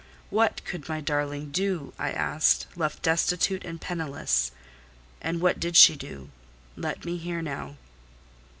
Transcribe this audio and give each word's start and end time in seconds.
What 0.31 0.65
could 0.65 0.89
my 0.89 0.99
darling 0.99 1.51
do, 1.51 1.93
I 1.99 2.09
asked, 2.09 2.65
left 2.75 3.03
destitute 3.03 3.63
and 3.63 3.79
penniless? 3.79 4.51
And 5.21 5.39
what 5.41 5.59
did 5.59 5.75
she 5.77 5.95
do? 5.95 6.31
Let 6.75 7.05
me 7.05 7.17
hear 7.17 7.43
now." 7.43 7.75